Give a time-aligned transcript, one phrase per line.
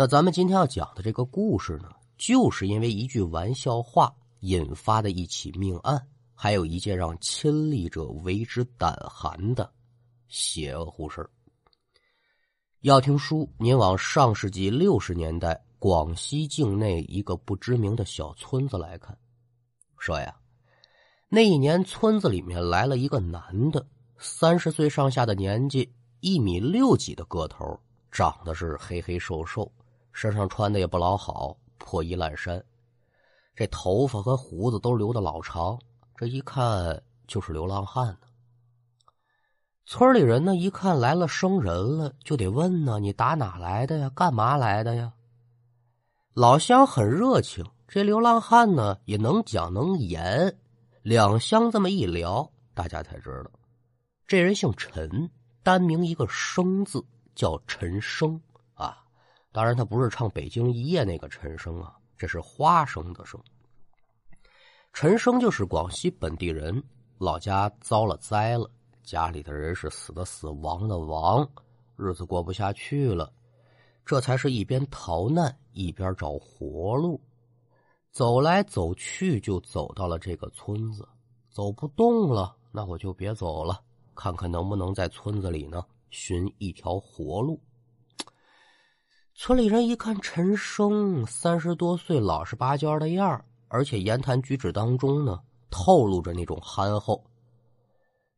[0.00, 6.02] 那咱们今天要讲的这个故事呢，就是因为一句玩笑话引发的一起命案，
[6.34, 9.70] 还有一件让亲历者为之胆寒的
[10.26, 11.28] 邪乎事
[12.80, 19.14] 要听书，您往上世纪六十年代广西境内一个不知名的小村子来看，
[19.98, 20.34] 说呀，
[21.28, 23.86] 那一年村子里面来了一个男的，
[24.16, 27.78] 三十岁上下的年纪，一米六几的个头，
[28.10, 29.70] 长得是黑黑瘦瘦。
[30.12, 32.62] 身上穿的也不老好，破衣烂衫，
[33.54, 35.78] 这头发和胡子都留的老长，
[36.16, 38.18] 这一看就是流浪汉呢。
[39.86, 44.10] 村里人呢一看来了生人了，就得问呢：“你打哪来的呀？
[44.14, 45.12] 干嘛来的呀？”
[46.32, 50.56] 老乡很热情，这流浪汉呢也能讲能言，
[51.02, 53.50] 两乡这么一聊，大家才知道，
[54.28, 55.28] 这人姓陈，
[55.64, 58.40] 单名一个生字，叫陈生。
[59.52, 63.40] 当然，他不是唱《北京一夜》那个陈升啊，这是花生的生。
[64.92, 66.80] 陈升就是广西本地人，
[67.18, 68.70] 老家遭了灾了，
[69.02, 71.48] 家里的人是死的死，亡的亡，
[71.96, 73.32] 日子过不下去了，
[74.04, 77.20] 这才是一边逃难一边找活路，
[78.12, 81.08] 走来走去就走到了这个村子，
[81.50, 83.82] 走不动了，那我就别走了，
[84.14, 87.60] 看看能不能在村子里呢寻一条活路。
[89.42, 97.24] 村里人一看陈生三十多岁，老实巴交的样儿而且言谈举止当中呢，透露着那种憨厚。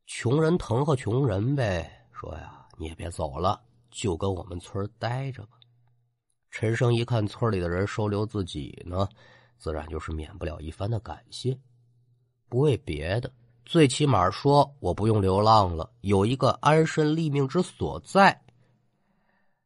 [0.06, 5.58] 穷人疼和穷人呗，说呀，你也别走了，就跟我们村待着吧。
[6.52, 9.08] 陈生一看村里的人收留自己呢，
[9.58, 11.58] 自然就是免不了一番的感谢。
[12.48, 13.28] 不为别的，
[13.64, 18.40] 最起码说我不用流浪了，有一个安身立命之所在。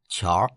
[0.09, 0.49] 巧。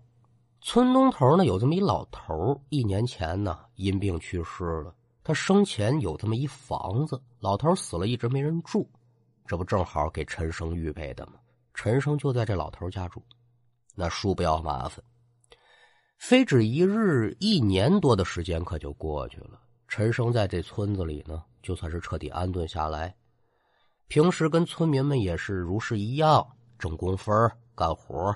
[0.61, 4.93] 村东头呢有这么一老头一年前呢因病去世了。
[5.23, 8.89] 他生前有这么一房子，老头死了，一直没人住，
[9.45, 11.33] 这不正好给陈生预备的吗？
[11.73, 13.23] 陈生就在这老头家住，
[13.95, 15.03] 那叔不要麻烦。
[16.17, 19.61] 非止一日，一年多的时间可就过去了。
[19.87, 23.15] 陈生在这村子里呢，就算是彻底安顿下来，
[24.07, 26.45] 平时跟村民们也是如是一样，
[26.79, 28.35] 挣工分干活。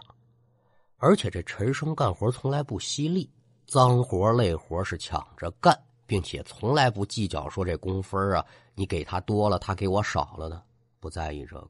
[1.03, 3.29] 而且这陈生干活从来不犀利，
[3.67, 10.63] 脏活累活是抢着干，并且从来不计较说这工分啊，你给他多了，他给我少了的，
[11.01, 11.69] 不在意这个。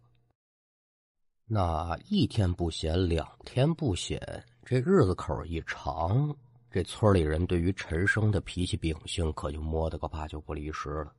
[1.48, 4.22] 那一天不闲，两天不闲，
[4.64, 6.32] 这日子口一长，
[6.70, 11.12] 这村里人对于陈生的脾气秉性可就摸得个八九不离十了。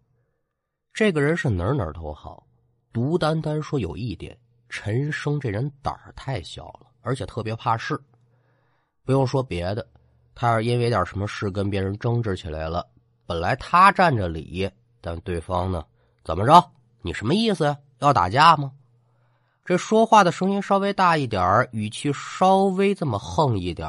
[0.92, 2.46] 这个人是哪哪都好，
[2.92, 4.38] 独单单说有一点，
[4.68, 6.93] 陈生这人胆儿太小了。
[7.04, 7.96] 而且特别怕事，
[9.04, 9.86] 不用说别的，
[10.34, 12.84] 他要是因为点什么事跟别人争执起来了，
[13.26, 14.68] 本来他占着理，
[15.00, 15.84] 但对方呢，
[16.24, 16.72] 怎么着？
[17.02, 17.78] 你什么意思呀？
[18.00, 18.72] 要打架吗？
[19.64, 23.88] 这说话的声音稍微大一点语气稍微这么横一点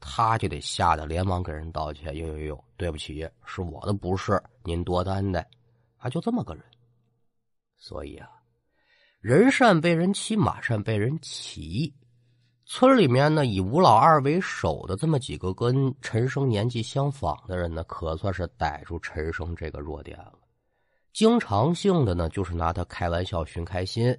[0.00, 5.46] 他就得吓得连忙给人道歉：“呦呦呦，对不起，是我的不是，您多担待。”
[6.00, 6.64] 啊，就这么个人。
[7.76, 8.28] 所以啊，
[9.20, 11.94] 人善被人欺，马善被人骑。
[12.72, 20.34] 村里面呢，以吴老二为首的这么几个跟陈生年纪相仿的人呢，可算是逮住陈生这个弱点了。
[21.12, 24.16] 经常性的呢，就是拿他开玩笑寻开心。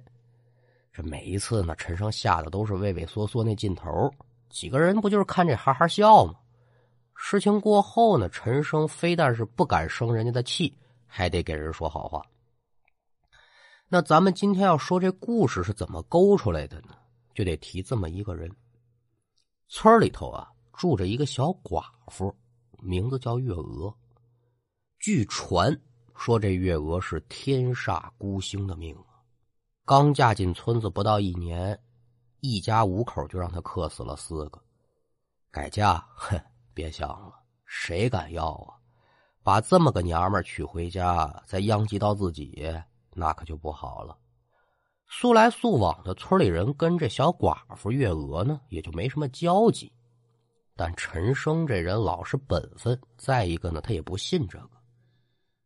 [0.92, 3.88] 这每一次呢，陈生吓得都是畏畏缩缩那劲头。
[4.50, 6.34] 几个人不就是看这哈哈笑吗？
[7.14, 10.76] 事情过后呢，陈生非但是不敢生人家的气，
[11.06, 12.22] 还得给人说好话。
[13.88, 16.88] 那咱们今天要说这故事是怎么勾出来的呢？
[17.34, 18.50] 就得提这么一个人。
[19.68, 22.34] 村里头啊，住着一个小寡妇，
[22.78, 23.94] 名字叫月娥。
[24.98, 25.76] 据传
[26.14, 29.18] 说，这月娥是天煞孤星的命啊。
[29.84, 31.78] 刚嫁进村子不到一年，
[32.40, 34.62] 一家五口就让她克死了四个。
[35.50, 36.40] 改嫁，哼，
[36.72, 37.34] 别想了，
[37.66, 38.76] 谁敢要啊？
[39.42, 42.72] 把这么个娘们娶回家，再殃及到自己，
[43.12, 44.16] 那可就不好了。
[45.14, 49.92] 素来素往的村里人跟这小寡妇月娥呢，也就没什么交集。
[50.74, 54.70] 但陈生这人老实本分，再一个呢，他也不信这个。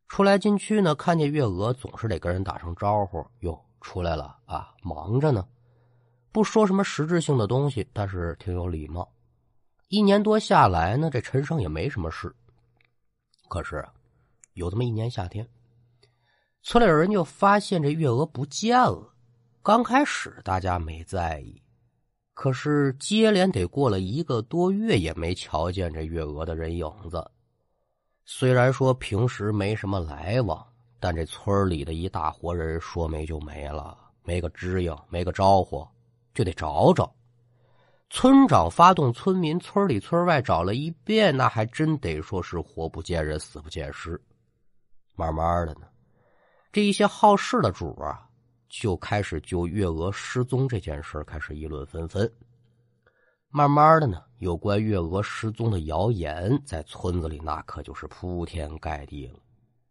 [0.09, 3.25] 出来进去呢，看见月娥总是得跟人打声招呼。
[3.39, 5.47] 哟，出来了啊，忙着呢，
[6.33, 9.09] 不说什么实质性的东西，但是挺有礼貌。
[9.89, 12.35] 一年多下来呢，这陈生也没什么事。
[13.49, 13.87] 可是
[14.55, 15.49] 有这么一年夏天，
[16.65, 19.13] 村里人就发现这月娥不见了。
[19.67, 21.61] 刚开始大家没在意，
[22.35, 27.29] 可是接连得过了一个多月，也没瞧见这月娥的人影子。
[28.25, 30.65] 虽然说平时没什么来往，
[31.01, 35.85] 但这村里的一大活人说没就没了，没个知应，没个招呼，
[36.33, 37.13] 就得找找。
[38.09, 44.23] 村长发动村民，村里村外找了一遍，那还真得说是活不见人，死不见尸。
[45.17, 45.89] 慢慢的呢，
[46.71, 48.26] 这一些好事的主啊，
[48.69, 52.31] 就开始就月娥失踪这件事开始议论纷纷。
[53.49, 59.39] 慢慢的呢，有关月娥失踪的谣言在村子里那可就是铺天盖地了，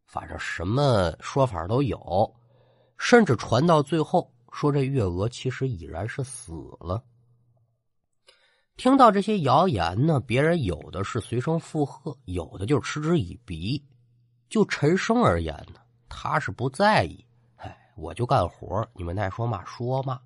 [0.06, 2.31] 反正什么说法都有，
[2.98, 7.04] 甚至传到最后说这月娥其实已然是死了。
[8.77, 13.83] 听到这些谣言呢，别人有的是随声附和，有的就嗤之以鼻。
[14.48, 17.25] 就陈生而言呢，他是不在意。
[17.95, 20.21] 我就干活，你们爱说嘛说嘛。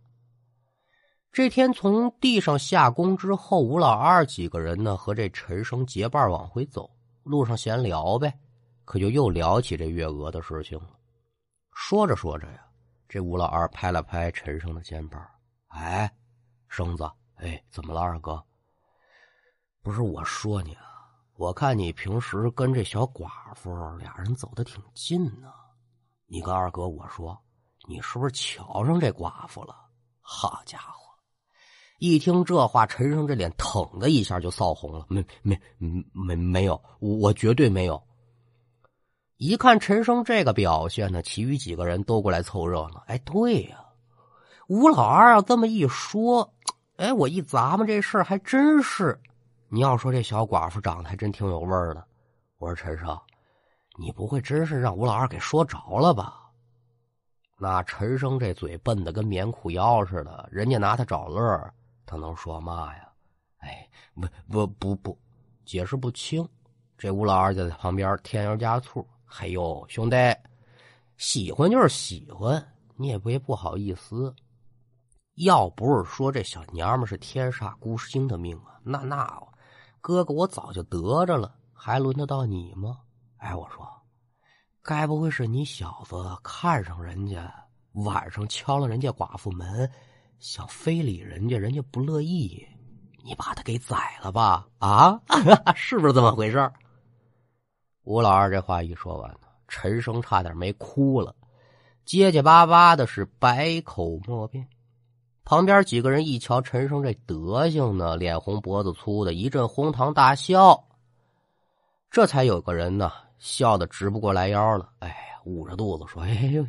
[1.31, 6.89] 这天从地上下工之后，吴老二几个人呢和这陈生结伴往回走，
[7.23, 8.37] 路上闲聊呗，
[8.83, 10.89] 可就又聊起这月娥的事情了。
[11.73, 12.65] 说着说着呀，
[13.07, 15.25] 这吴老二拍了拍陈生的肩膀
[15.69, 16.11] ：“哎，
[16.67, 17.09] 生子。”
[17.41, 18.43] 哎，怎么了，二哥？
[19.81, 20.83] 不是我说你啊，
[21.35, 25.53] 我看你平时跟这小寡妇俩人走的挺近呢。
[26.25, 27.41] 你跟二哥我说，
[27.89, 29.75] 你是不是瞧上这寡妇了？
[30.21, 31.09] 好家伙！
[31.97, 35.07] 一听这话，陈生这脸腾的一下就臊红了。
[35.09, 35.59] 没没
[36.13, 37.99] 没没有，我绝对没有。
[39.37, 43.03] 一看陈生这个表现呢，其余几个人都过来凑热闹。
[43.07, 43.83] 哎，对呀，
[44.67, 46.53] 吴老二要这么一说。
[46.97, 49.19] 哎，我一咂摸这事儿还真是，
[49.67, 52.05] 你要说这小寡妇长得还真挺有味儿的。
[52.59, 53.19] 我说陈生，
[53.97, 56.48] 你不会真是让吴老二给说着了吧？
[57.61, 61.73] 那陈生这嘴笨的跟棉裤腰似的，人家拿他找乐
[62.05, 63.09] 他能说嘛呀？
[63.57, 65.19] 哎，不不不不，
[65.65, 66.47] 解释不清。
[66.97, 69.05] 这吴老二就在旁边添油加醋。
[69.39, 70.15] 哎呦，兄弟，
[71.17, 72.65] 喜欢就是喜欢，
[72.95, 74.33] 你也别不好意思。
[75.35, 79.41] 要不是说这小娘们是天煞孤星的命啊，那那
[80.01, 82.99] 哥哥我早就得着了，还轮得到你吗？
[83.37, 83.85] 哎，我说，
[84.89, 87.53] 该不会是你小子看上人家，
[87.91, 89.87] 晚上敲了人家寡妇门，
[90.39, 92.67] 想非礼人家，人家不乐意，
[93.23, 94.65] 你把他给宰了吧？
[94.79, 95.21] 啊，
[95.77, 96.71] 是不是这么回事？
[98.03, 101.35] 吴老二这话一说完呢，陈生差点没哭了，
[102.03, 104.67] 结结巴巴的是百口莫辩。
[105.45, 110.83] 旁边几个人一瞧陈生这德行呢，脸红脖子粗的，一阵哄堂大笑。
[112.09, 114.89] 这才有个人呢，笑的直不过来腰了。
[114.99, 115.15] 哎，
[115.45, 116.63] 捂着肚子说：“哎呦，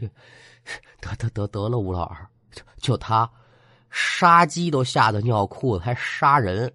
[1.01, 3.31] 得得得得了，吴老二，就就他
[3.91, 6.73] 杀鸡都吓得尿裤子，还杀人，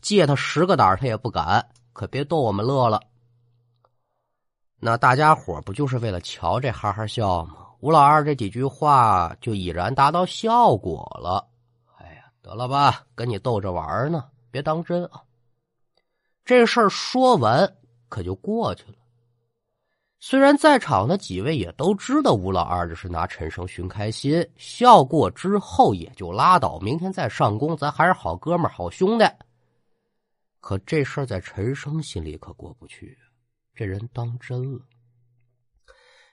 [0.00, 1.68] 借他十个胆他也不敢。
[1.92, 3.02] 可别逗我们乐了。
[4.78, 11.44] 那大家伙不就是为了瞧这哈哈笑吗？”吴老二这几句话就已然达到效果了。
[11.96, 15.20] 哎呀，得了吧，跟你逗着玩呢，别当真啊。
[16.44, 17.76] 这事儿说完，
[18.08, 18.94] 可就过去了。
[20.24, 29.24] 虽然在场的几位也都知道吴老二这是拿陈生寻开心，笑过之后也就拉倒，明天再上工，咱还是好哥们好兄弟。
[30.60, 33.18] 可这事儿在陈生心里可过不去，
[33.74, 34.80] 这人当真了。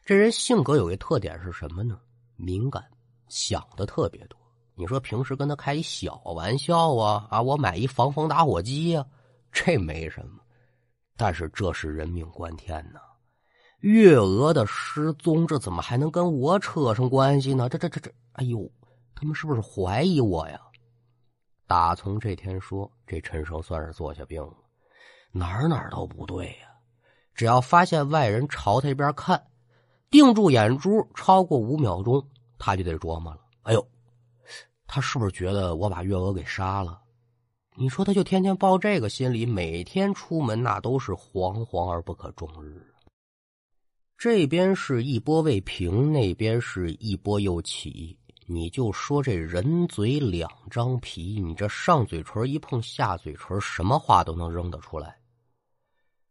[0.05, 1.99] 这人性格有一特点是什么呢？
[2.35, 2.83] 敏感，
[3.27, 4.39] 想的特别多。
[4.75, 9.03] 你说平时跟他开一小玩笑啊啊，我买一防风打火机呀，
[9.51, 10.39] 这没什么。
[11.17, 12.99] 但是这是人命关天呐！
[13.79, 17.69] 月娥的失踪，这怎么还能跟我扯上关系呢？
[17.69, 18.69] 这这这这，哎呦，
[19.15, 20.59] 他们是不是怀疑我呀？
[21.65, 24.53] 打从这天说，这陈生算是坐下病了，
[25.31, 26.67] 哪儿哪儿都不对呀。
[27.33, 29.41] 只要发现外人朝他这边看。
[30.11, 33.39] 定住眼珠超过五秒钟，他就得琢磨了。
[33.61, 33.87] 哎呦，
[34.87, 36.99] 他是不是觉得我把月娥给杀了？
[37.75, 42.88] 你说他就天天抱这个心理，每天出门那都是惶惶而不可终日。
[44.19, 48.19] 这边是一波未平，那边是一波又起。
[48.47, 55.17] 你就说这人嘴两张皮，你这上嘴唇一碰下嘴唇，什么话都能扔得出来。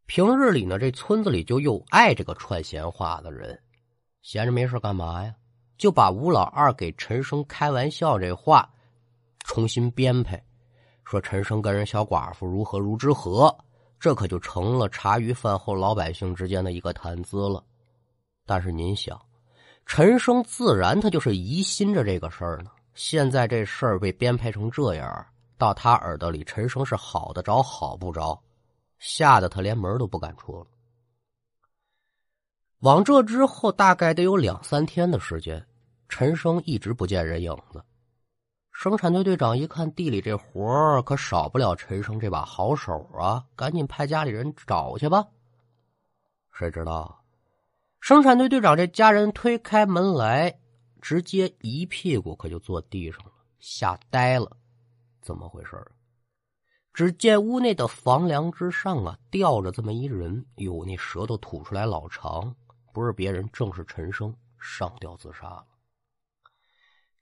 [0.04, 3.58] 平日里呢，这村子里就又爱这个串闲话的人。
[4.20, 5.34] 闲着没事干嘛呀？
[5.78, 8.70] 就把吴老二给陈生开玩笑这话
[9.46, 10.44] 重新编排，
[11.06, 13.56] 说陈生跟人小寡妇如何如之何，
[13.98, 17.64] 这可就成了茶余饭后老百姓之间的一个谈资了。
[18.48, 19.20] 但是您想，
[19.84, 22.70] 陈生自然他就是疑心着这个事儿呢。
[22.94, 25.26] 现在这事儿被编排成这样，
[25.58, 28.42] 到他耳朵里，陈生是好的着，好不着，
[28.98, 30.66] 吓得他连门都不敢出了。
[32.78, 35.62] 往这之后，大概得有两三天的时间，
[36.08, 37.84] 陈生一直不见人影子。
[38.72, 45.26] 生产队队长一看地里这活，可少不了陈生这把好手啊，赶紧派家里人找去吧。
[46.52, 47.22] 谁知道，
[48.08, 50.58] 生产队队长这家人推开门来，
[51.02, 54.50] 直接一屁股可就坐地上了，吓呆了。
[55.20, 55.76] 怎么回事
[56.94, 62.56] 只见屋内的房梁之上啊，吊着这么一人，哟，那舌头吐出来老长，
[62.94, 65.66] 不是别人，正是陈生上吊自杀了。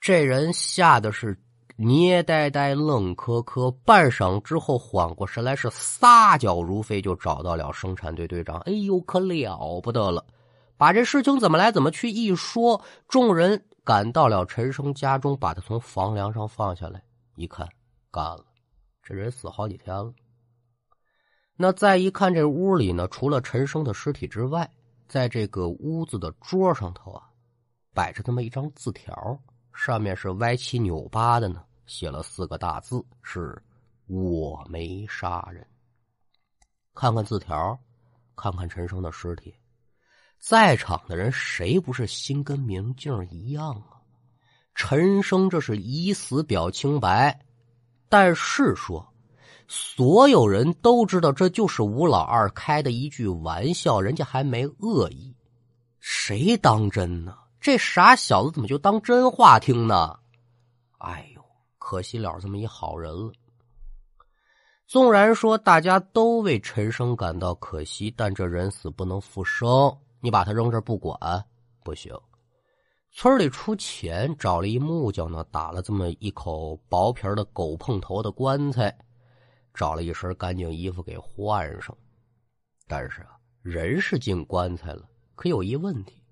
[0.00, 1.36] 这人吓得是
[1.74, 8.60] 捏呆呆、愣磕磕，半晌之后缓过神来，是撒脚如飞，就找到了生产队队长。
[8.60, 10.24] 哎呦，可了不得了！
[10.76, 17.02] 把这事情怎么来怎么去一说，众人赶到了陈生家中，把他从房梁上放下来，
[17.36, 17.68] 一看。
[18.10, 18.44] 干了，
[19.02, 20.12] 这人死好几天了。
[21.54, 24.70] 那再一看，这屋里呢，除了陈生的尸体之外，
[25.06, 27.28] 在这个屋子的桌上头啊，
[27.92, 29.38] 摆着这么一张字条，
[29.74, 33.62] 上面是歪七扭八的呢，写了四个大字：“是
[34.06, 35.66] 我没杀人。”
[36.94, 37.78] 看看字条，
[38.34, 39.54] 看看陈生的尸体，
[40.38, 43.98] 在场的人谁不是心跟明镜一样啊？
[44.74, 47.40] 陈生这是以死表清白。
[48.08, 49.12] 但是说，
[49.66, 55.34] 所有人都知道这就是吴老二开的一句玩笑，人家还没恶意，
[55.98, 57.34] 谁当真呢？
[57.60, 60.16] 这傻小子怎么就当真话听呢？
[60.98, 61.44] 哎呦，
[61.78, 63.32] 可惜了这么一好人了。
[64.86, 71.16] 纵然说大家都为陈生感到可惜，但这人死不能复生，你把他扔这不管
[71.84, 72.12] 不行。
[73.12, 78.92] 村里出钱找了一木匠呢，打了这么一口薄皮的狗碰头的棺材，
[79.72, 81.96] 找了一身干净衣服给换上。
[82.88, 86.24] 但是啊，人是进棺材了，可有一问题：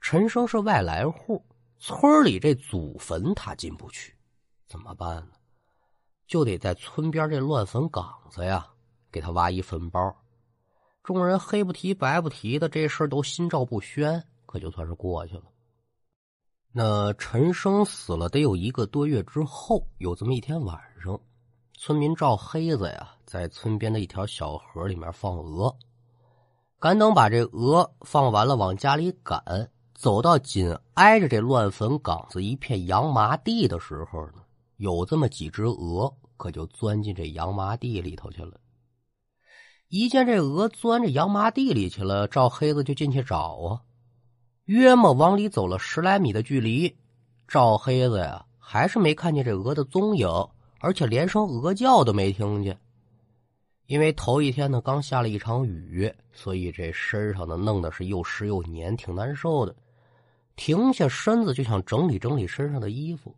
[0.00, 1.44] 陈生是外来户，
[1.78, 4.16] 村里这祖坟他进不去，
[4.66, 5.32] 怎么办呢？
[6.26, 8.66] 就得在村边这乱坟岗子呀，
[9.10, 10.16] 给他挖一坟包。
[11.02, 15.42] 众人黑不提白不提的，这事都心照不宣，可就算是过去了。
[16.70, 21.20] 那陈生死了得有一个多月之后，有这么一天晚上，
[21.76, 25.76] 村民赵黑子呀，在村边的一条小河里面放鹅。
[26.78, 34.42] 赶等把这鹅放完了，往家里赶，走到紧挨着这乱坟岗子一片羊麻地的时候呢，
[34.76, 38.58] 有这么几只鹅，可就钻进这羊麻地里头去了。
[39.94, 43.82] 一见这鹅钻这羊麻地里去了，赵黑子就进去找啊。
[44.64, 46.96] 约莫往里走了十来米的距离，
[47.46, 50.26] 赵黑子呀还是没看见这鹅的踪影，
[50.80, 52.78] 而且连声鹅叫都没听见。
[53.84, 59.76] 因为头一天呢刚下了一场雨，所以这身上呢弄的是又湿又黏，挺难受的。
[60.56, 63.36] 停下身子就想整理整理身上的衣服，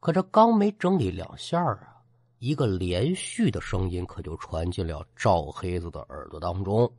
[0.00, 1.95] 可这刚没整理两下啊，
[2.38, 6.90] 一个连续的声音可就传进了赵黑子的耳朵当中。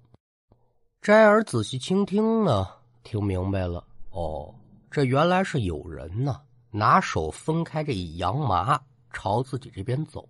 [1.01, 2.67] 摘耳仔细倾听呢。
[3.03, 4.53] 听明白了哦，
[4.91, 6.41] 这原来是有人呢，
[6.71, 8.77] 拿手分开这羊麻，
[9.13, 10.27] 朝自己这边走。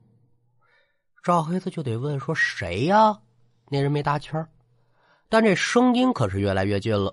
[1.23, 3.19] 赵黑子就得问说：“谁呀？”
[3.69, 4.47] 那人没搭腔
[5.27, 7.11] 但这声音可是越来越近了。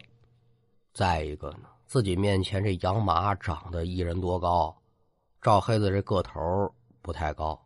[0.93, 4.77] 再一个呢，自己面前这羊麻长得一人多高，
[5.41, 6.71] 赵黑子这个头
[7.01, 7.59] 不太高，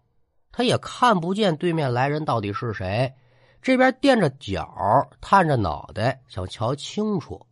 [0.53, 3.15] 他也看不见对面来人到底是谁。
[3.61, 7.45] 这边垫着脚，探着脑袋，想瞧清楚。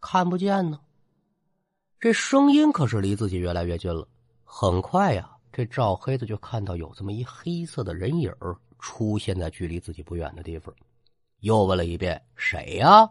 [0.00, 0.80] 看不见呢，
[2.00, 4.08] 这声音可是离自己越来越近了。
[4.44, 8.34] 很快呀，这赵黑子就看到有这么一黑色的人影
[8.78, 10.74] 出现在距离自己不远的地方，
[11.40, 13.08] 又问了一遍：“谁呀？”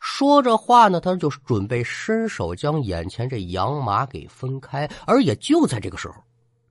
[0.00, 6.14] 说着话呢，他就准备伸手将眼前这羊马给分开，而也就在这个时候，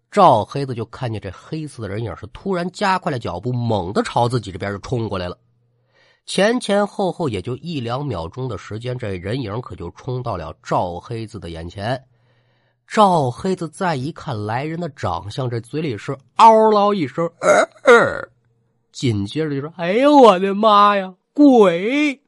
[0.09, 5.37] 赵黑子就看见这黑色的人影是突然加快了脚步，猛地朝自己这边就冲过来了。
[6.25, 12.03] 前前后后也就一两秒钟的时间，这人影可就冲到了赵黑子的眼前。
[12.87, 18.29] 赵黑子再一看来人的长相，这嘴里是嗷唠一声，呃呃
[18.91, 22.21] 紧接着就说：“哎呦我的妈呀，鬼！”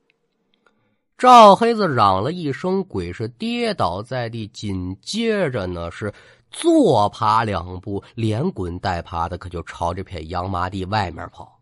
[1.18, 6.14] 赵黑子嚷了一声“鬼”，是跌倒在地，紧接着呢是
[6.52, 11.60] 坐爬两步，连滚带爬的，可就朝这片羊麻地外面跑。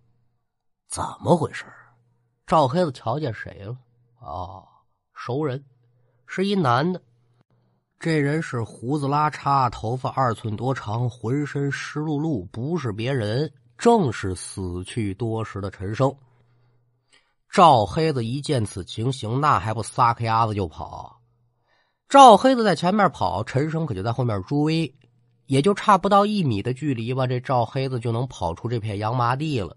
[0.88, 1.66] 怎么回事？
[2.46, 3.78] 赵黑子瞧见谁了？
[4.20, 4.66] 哦，
[5.14, 5.64] 熟人，
[6.26, 7.02] 是一男的。
[8.00, 16.16] 这人是胡子拉碴，头发二寸多长，浑身湿漉漉，不是别人，正是死去多时的陈生。
[17.50, 21.17] 赵黑子一见此情形，那还不撒开丫子就跑。
[22.10, 24.94] 赵黑子在前面跑，陈生可就在后面追，
[25.46, 29.76] 也就差不到一米的距离吧，这赵黑子就能跑出这片洋麻地了。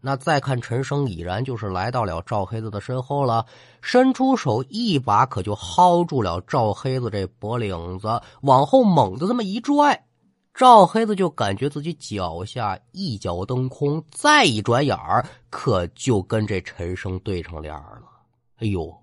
[0.00, 3.44] 那再看陈生，已然就是来到了赵黑子的身后了，
[3.82, 10.06] 伸出手一把，可就薅住了赵黑子这脖领子，往后猛的这么一拽，
[10.54, 18.02] 赵黑子就感觉自己脚下一脚蹬空，再一转眼儿，可就跟这陈生对上脸了。
[18.60, 18.96] 哎呦，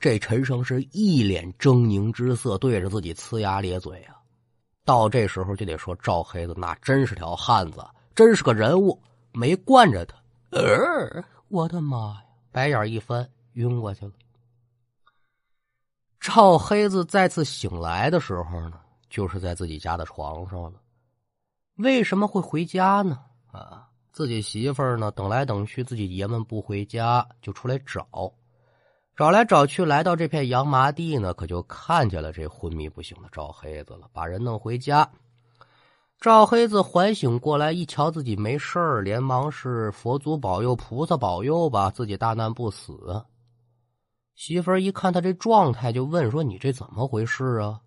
[0.00, 4.16] 这陈生是一脸狰狞之色，对着自己呲牙咧嘴啊！
[4.86, 8.98] 到这时候就得说赵黑子那真是条汉子，真是个人物，
[9.32, 10.16] 没惯着他。
[10.52, 12.24] 呃，我的妈呀！
[12.50, 14.12] 白眼一翻，晕过去了。
[16.18, 18.80] 赵黑子再次醒来的时候呢，
[19.10, 20.80] 就是在自己家的床上了。
[21.76, 23.20] 为什么会回家呢？
[23.52, 25.10] 啊，自己媳妇儿呢？
[25.10, 28.32] 等来等去，自己爷们不回家，就出来找，
[29.20, 35.06] 找来找去，来到这片洋麻地呢，可就看见了这昏迷不醒的赵黑子了，把人弄回家。
[36.18, 43.22] 赵黑子缓醒过来，一瞧自己没事儿，连忙是佛祖保佑、菩萨保佑吧，自己大难不死。
[44.36, 47.78] 媳妇儿一看他这状态，就问说：“你这怎么回事啊？”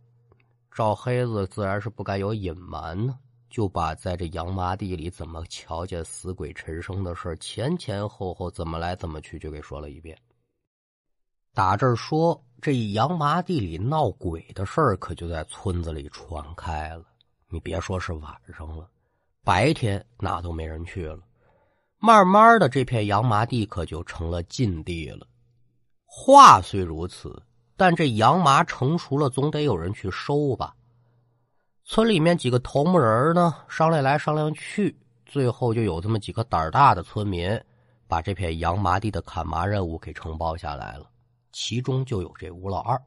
[0.71, 3.17] 赵黑子自然是不敢有隐瞒呢，
[3.49, 10.15] 就把在这洋麻地里怎么瞧见死鬼陈生的事前前后后怎么来怎么去就给说了一遍。
[11.55, 17.03] 打这儿说，这洋麻地里闹鬼的事儿可就在村子里传开了。
[17.47, 18.89] 你别说是晚上了，
[19.43, 21.19] 白天那都没人去了。
[21.99, 25.27] 慢慢的，这片洋麻地可就成了禁地了。
[26.05, 27.39] 话虽如此，
[27.77, 30.73] 但这洋麻成熟了，总得有人去收吧。
[31.85, 37.61] 村里面几个头目人呢，商量来商量去，最后就有这么几个胆儿大的村民，
[38.07, 41.11] 把这片洋麻地的砍麻任务给承包下来了。
[41.53, 43.01] 其中就有这吴老二。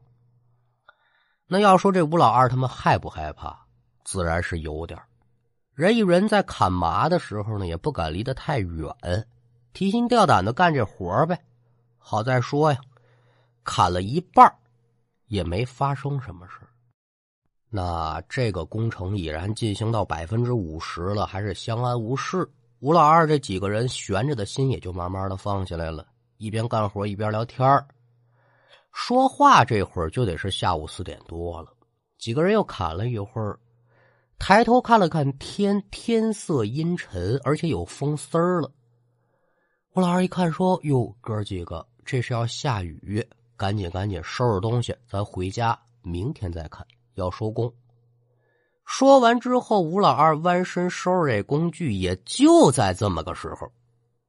[1.45, 3.55] 那要说这吴老二，他们害不害怕？
[4.03, 4.99] 自然是有点
[5.75, 8.89] 人与人在砍麻的时候呢，也不敢离得太远，
[9.73, 11.39] 提心吊胆的干这活呗。
[11.97, 12.79] 好在说呀，
[13.63, 14.51] 砍了一半
[15.27, 16.53] 也没发生什么事
[17.69, 22.49] 那这个工程已然进行到百分之五十了，还是相安无事。
[22.79, 26.07] 吴老二这几个人悬着的心也就慢慢的放下来了，
[26.37, 27.85] 一边干活一边聊天
[28.91, 31.71] 说话这会儿就得是下午四点多了，
[32.17, 33.59] 几个人又砍了一会儿。
[34.39, 38.71] 抬头看了看天，天色阴沉，而且有风丝儿了。
[39.95, 47.73] 吴老二一看，说：“哟，哥几个，这是要下雨，赶紧赶紧收拾东西，咱回家，明天再看，要收工。”
[48.85, 53.67] 说完之后，吴老二弯身收拾这工具，也就在这么个时候，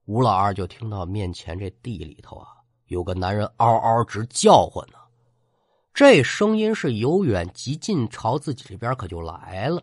[0.07, 2.49] 吴老二就听到面前这地里头啊，
[2.89, 4.99] 有个男人嗷嗷直叫唤呢。
[5.95, 9.83] 这声音是由远及近，朝自己这边可就来了。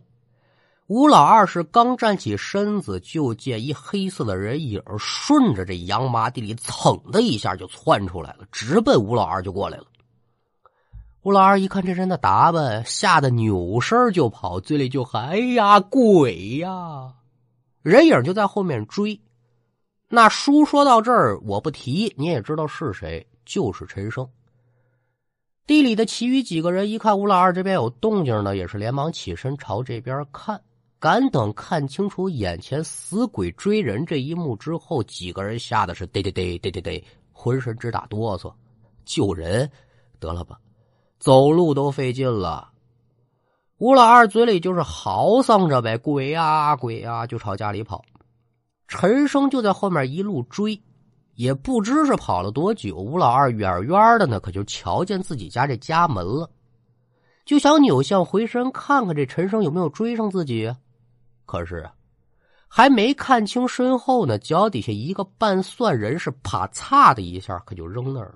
[0.87, 9.85] 吴老二是刚站起身子，就见一黑色的人影顺着这洋麻地里蹭的一下就窜出来了，直奔吴老二就过来了。
[11.23, 17.13] 吴老二一看这人的打扮，吓得扭身就跑，嘴里就喊：“哎呀，鬼呀！”
[17.81, 19.19] 人影就在后面追。
[20.07, 24.27] 那书说到这儿，我不提，你也知道是谁，就是陈生。
[25.65, 30.61] 地里的其余几个人一看吴老二这边有动静呢，也是连忙起身朝这边看。
[30.99, 38.53] 敢等看清楚眼前死鬼追人这一幕之后，几个人吓得是嘚嘚嘚嘚嘚嘚，浑身直打哆嗦。
[39.03, 39.69] 救人
[40.19, 40.59] 得了吧，
[41.19, 42.71] 走路都费劲了。
[43.77, 48.03] 吴老二嘴里就是嚎丧着呗：“鬼呀鬼呀！”就朝家里跑。
[48.87, 50.79] 陈生就在后面一路追，
[51.33, 52.95] 也不知是跑了多久。
[52.95, 56.49] 吴老二远远的呢，可就瞧见自己家这家门了，
[57.45, 60.73] 就想扭向回身看看这陈生有没有追上自己。
[61.45, 61.93] 可是啊，
[62.67, 68.35] 还没看清身后呢，脚底下一个半蒜人是啪嚓的一下，可就扔那儿了。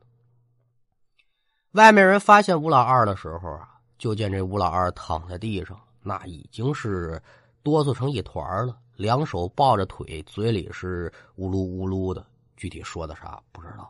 [1.74, 7.22] 外面人发现吴老二的时候啊，就见这吴老二躺在地上，那已经是
[7.62, 13.90] 哆嗦成一团了，两手抱着腿，嘴里是呜噜呜噜的，具体说的啥不知道。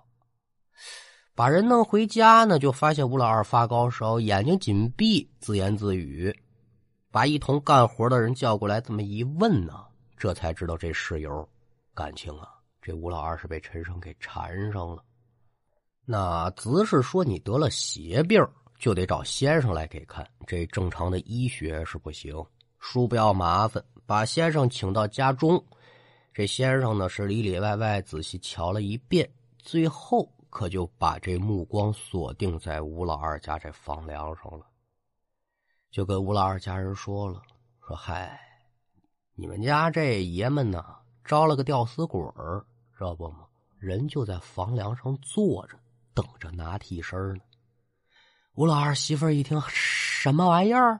[1.34, 6.32] 把人弄回家呢，就发现吴老二发高烧，眼睛紧闭，自言自语。
[7.10, 9.84] 把一同干活的人叫过来，这么一问呢，
[10.16, 11.50] 这才知道这事由。
[11.96, 12.48] 感情啊，
[12.80, 15.04] 这吴老二是被陈生给缠上了。
[16.06, 18.40] 那只是说你得了邪病，
[18.78, 22.46] 就得找先生来给看，这正常的医学是不行。
[22.78, 25.64] 叔不要麻烦，把先生请到家中。
[26.34, 34.66] 这先生呢是里里外外仔细瞧了一遍，最后可就把这目光锁定在吴老二家这房梁上了，
[35.92, 37.40] 就跟吴老二家人说了
[37.88, 38.42] ：“说嗨，
[39.36, 40.84] 你们家这爷们呢
[41.24, 42.66] 招了个吊死鬼儿，
[42.98, 43.46] 知道不吗？
[43.78, 45.78] 人就在房梁上坐着，
[46.16, 47.42] 等着拿替身呢。”
[48.58, 51.00] 吴老二媳妇一听，什么玩意儿？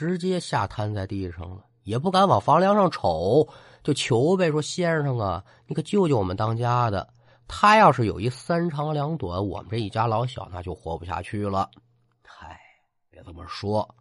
[0.00, 3.46] 直接吓瘫在地上了，也不敢往房梁上瞅。
[3.82, 7.06] 就求呗，说先生啊，你可救救我们当家的。
[7.46, 11.70] 他要是有一三长两短，我们这一家老小那就活不下去了。
[12.24, 12.58] 嗨，
[13.10, 13.94] 别这么说，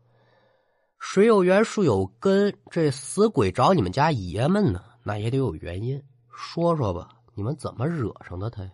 [0.99, 6.01] 水有源，树有根，这死鬼找你们家爷们呢，那也得有原因。
[6.33, 8.71] 说说吧，你们怎么惹上的他呀？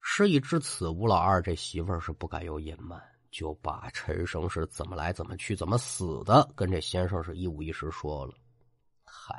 [0.00, 2.98] 事已至此，吴老二这媳妇儿是不敢有隐瞒，
[3.32, 8.34] 就把陈生是怎么来、怎么去、怎么死的，跟这先生是一五一十说了。
[9.04, 9.34] 嗨。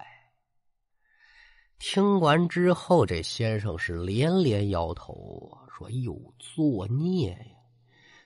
[1.77, 7.57] 听完之后，这先生是连连摇头，说：“哎呦，作孽呀！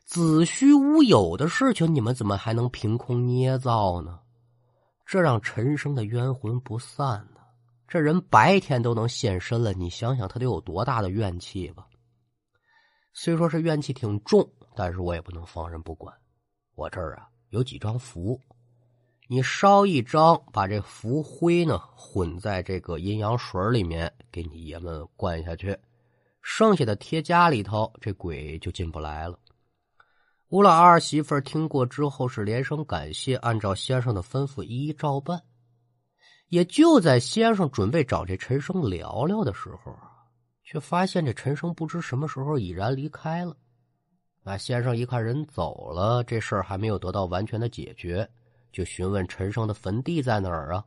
[0.05, 4.19] 子虚乌有的事情，你们怎么还能凭空捏造呢？
[5.05, 7.41] 这让陈生的冤魂不散呢。
[7.87, 11.87] 这人白天都能现身了，你想想他得有多大的怨气吧？
[13.13, 16.15] 虽说是怨气挺重，但是我也不能放任不管。
[16.75, 18.39] 我这儿啊有几张符。”
[19.29, 25.77] 你烧一张，把这符灰呢混在这个阴阳水里面，给你爷们灌下去，
[26.41, 29.37] 剩下的贴家里头，这鬼就进不来了。
[30.47, 35.43] 吴老二媳妇听过之后是连声感谢，按照先生的吩咐一一照办。
[36.47, 40.23] 也就在先生准备找这陈生聊聊的时候啊，
[40.63, 43.57] 却发现这陈生不知什么时候已然离开了。
[44.47, 48.25] 那先生一看人走了，这事儿还没有得到完全的解决。
[48.71, 50.85] 就询问陈生的坟地在哪儿啊？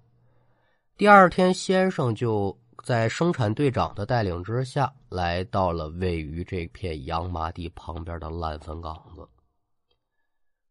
[0.97, 9.29] 第二天，先生就在生产队长的带领之下，来到了位于这片洋麻地旁边的烂坟岗子。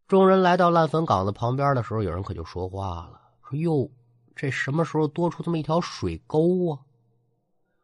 [0.07, 3.87] 众人来到烂坟岗子旁边的时候，有人可就说话了：“说哟，
[4.35, 6.79] 这什么时候多出这么一条水沟啊？”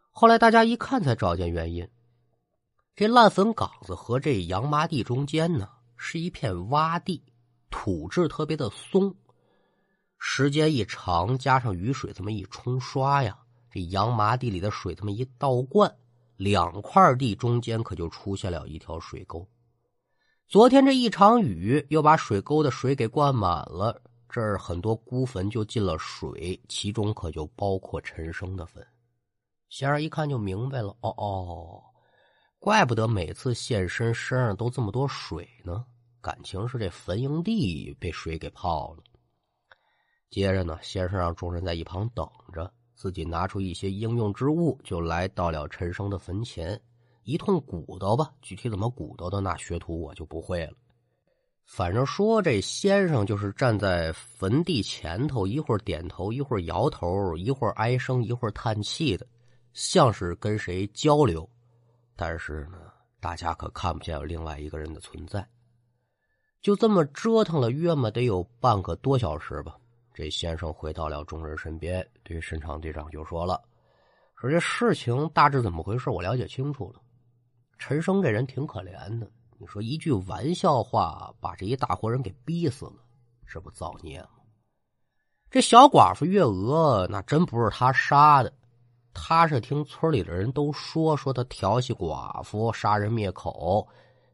[0.09, 1.87] 后来大家一看，才找见原因。
[2.95, 7.21] 这烂坟岗子和这洋麻地中间呢，是一片洼地，
[7.69, 9.13] 土质特别的松。
[10.17, 13.37] 时间一长，加上雨水这么一冲刷呀，
[13.69, 15.93] 这洋麻地里的水这么一倒灌，
[16.37, 19.45] 两块地中间可就出现了一条水沟。
[20.47, 28.87] 昨天这一场雨又把水沟的水给灌满了，这儿很多孤坟就进了水，其中可就包括陈生的坟。
[29.67, 31.83] 仙儿一看就明白了，哦哦，
[32.65, 35.85] 怪不得每次现身身上都这么多水呢，
[36.19, 39.03] 感情是这坟营地被水给泡了。
[40.31, 46.81] 接着呢，先生让众人在一旁等着，自己拿出一些应用之物，就来到了陈生的坟前，
[47.21, 48.33] 一通鼓捣吧。
[48.41, 50.73] 具体怎么鼓捣的，那学徒我就不会了。
[51.65, 59.27] 反正说这先生就是站在坟地前头，一会儿点头，一会儿摇头，一会儿哀声，一会儿叹气的，
[59.73, 61.47] 像是跟谁交流。
[62.15, 62.77] 但是呢，
[63.19, 65.47] 大家可看不见有另外一个人的存在。
[66.61, 69.75] 就这么折腾了约么得有半个多小时吧。
[70.13, 73.61] 这先生回到了众人身边，对申厂队长就说了
[74.39, 77.01] ：“说这事情大致怎么回事，我了解清楚了。
[77.77, 82.95] 陈生这人挺可怜的，你说一句玩笑话，把这一大活人给逼死了，
[83.45, 84.29] 这不造孽吗？
[85.51, 88.51] 这小寡妇月娥，那真不是他杀的，
[89.15, 93.87] 他是听村里的人都说，说他调戏寡妇，杀人灭口，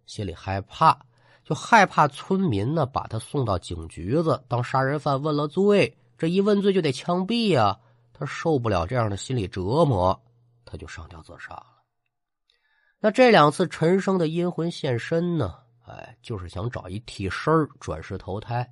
[0.06, 1.00] 心里害怕。”
[1.44, 7.78] 就害怕村民呢，把他送到警局子当杀人犯问了罪，这一问罪就得枪毙呀，
[8.14, 10.22] 他受不了这样的心理折磨，
[10.64, 11.66] 他就上吊自杀了。
[13.00, 15.56] 那这两次陈生的阴魂现身呢，
[15.88, 18.72] 哎，就是想找一替身转世投胎，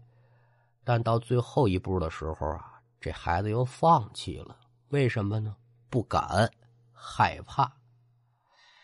[0.84, 4.56] 但到最后一步的时候啊，这孩子又放弃了，
[4.90, 5.56] 为什么呢？
[5.90, 6.52] 不敢，
[6.92, 7.72] 害怕。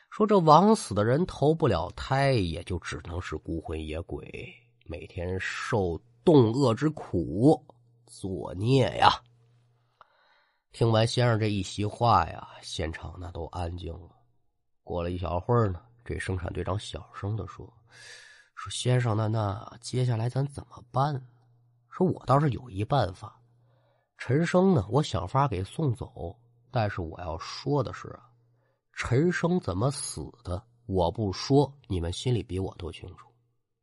[0.10, 4.54] 说这枉死的人投不了胎，也就只能是孤魂野鬼，
[4.86, 7.62] 每天受冻饿之苦，
[8.06, 9.12] 作孽呀！
[10.72, 14.10] 听完先生这一席话呀，现场那都安静了。
[14.84, 17.66] 过了一小会儿呢，这生产队长小声的说
[18.56, 21.22] ：“说先生，那那接下来咱怎么办？
[21.90, 23.42] 说我倒是有一办法，
[24.18, 26.38] 陈生呢，我想法给送走，
[26.76, 28.14] 但是我要说的是。”
[28.92, 30.62] 陈生怎么死的？
[30.88, 33.30] 我不说，你们心里比我都清楚。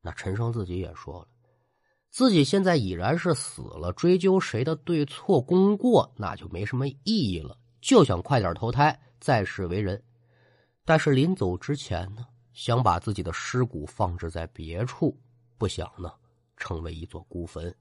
[0.03, 1.29] 那陈生自己也说了，
[2.11, 7.57] 自己现在已然是死了，追究谁的对错功过，那就没什么意义了。
[7.81, 10.03] 就想快点投胎，再世为人。
[10.85, 15.19] 但是临走之前呢，想把自己的尸骨放置在别处，
[15.57, 16.13] 不想呢
[16.59, 17.75] 成为一座孤坟。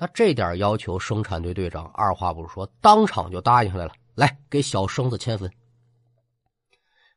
[0.00, 3.92] 那这点要求，生产队队长二话不说，当场就答应下来了。
[4.14, 5.52] 来，给小生子迁坟。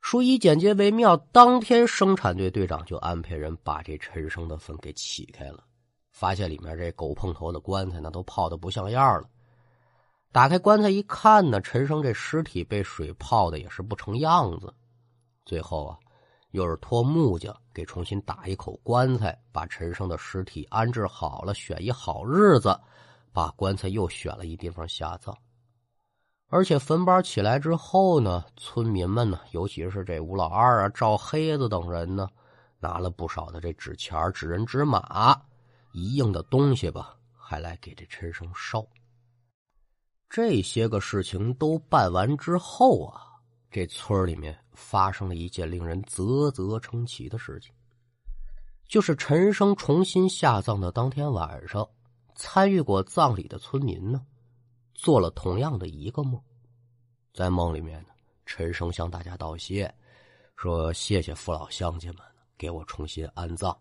[0.01, 5.63] 说以简洁为妙，当天生产队队长就安排人把这陈生的坟给起开了，
[6.11, 9.29] 发现里面这狗碰头的棺材那都泡的不像样了。
[10.33, 14.73] 打开棺材一看呢，陈生这尸体被水泡的也是不成样子。
[15.45, 15.97] 最后啊，
[16.53, 22.79] 又是托木匠给重新打一口棺材，把陈生的尸体安置好了，选一好日子，
[23.31, 25.35] 把棺材又选了一地方下葬。
[26.49, 32.29] 而且坟包起来之后呢，村民们呢，尤其是这吴老二啊、赵黑子等人呢，
[32.79, 35.35] 拿了不少的这纸钱、纸人、纸马
[35.91, 38.85] 一应的东西吧，还来给这陈生烧。
[40.29, 47.73] 这些个事情都办完之后啊，这村里面发生了一件令人啧啧称奇的事情，
[48.87, 51.87] 就是陈生重新下葬的当天晚上，
[52.35, 54.25] 参与过葬礼的村民呢。
[54.93, 56.41] 做了同样的一个梦，
[57.33, 58.09] 在梦里面呢，
[58.45, 59.93] 陈生向大家道谢，
[60.55, 62.19] 说谢谢父老乡亲们
[62.57, 63.75] 给我重新安葬，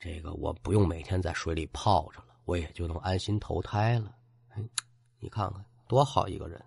[0.00, 4.16] 这个我不用每天在水里泡着了，我也就能安心投胎了。
[4.48, 4.68] 哎，
[5.20, 6.60] 你看看多好一个人！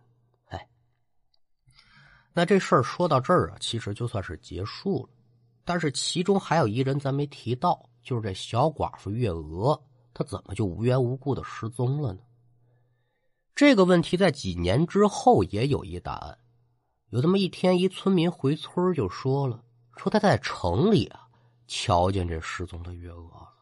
[2.37, 5.09] 那这事儿说到这儿啊，其实就算是结束了。
[5.63, 9.81] 但是其中还有一人咱没提到，就是这小寡妇月娥，
[10.13, 12.19] 她怎么就无缘无故的失踪了呢？
[13.55, 16.37] 这个问题在几年之后也有一答案。
[17.09, 19.63] 有这么一天，一村民回村就说了
[19.95, 21.21] ：“说他在城里啊，
[21.67, 23.53] 瞧见这失踪的月娥了。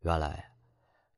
[0.00, 0.52] 原来，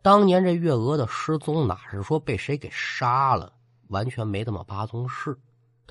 [0.02, 3.52] 当年这月娥的失踪哪是说被谁给杀了，
[3.88, 5.36] 完全没这么八宗事。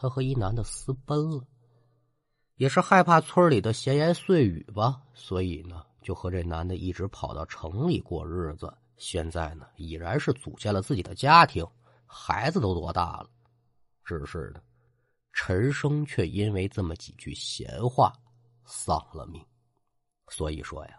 [0.02, 1.46] 他和一男的私奔了，
[2.56, 8.74] 也是害怕村里的闲言碎语吧，所以呢，就和这男的一直跑到城里过日子。
[8.96, 11.68] 现在呢，已然是组建了自己的家庭。”
[12.08, 13.30] 孩子都多大了？
[14.06, 14.62] 只是呢，
[15.34, 18.14] 陈生却因为这么几句闲话
[18.64, 19.46] 丧了命。
[20.30, 20.98] 所以说呀，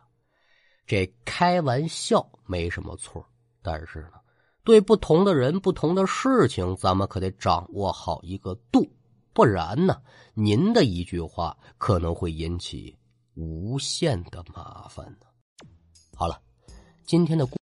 [0.87, 3.27] 这开玩笑没什么错，
[3.63, 4.21] 但是呢，
[4.65, 8.87] 对不同的人、不同的事情，咱们可得掌握好一个度，
[9.33, 10.01] 不然呢，
[10.35, 12.97] 您的一句话可能会引起
[13.35, 15.27] 无限的麻烦呢。
[16.15, 16.41] 好了，
[17.05, 17.60] 今天的故。